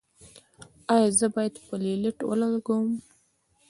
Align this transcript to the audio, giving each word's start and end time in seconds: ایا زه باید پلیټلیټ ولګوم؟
ایا 0.93 1.07
زه 1.19 1.27
باید 1.35 1.53
پلیټلیټ 1.65 2.17
ولګوم؟ 2.25 2.87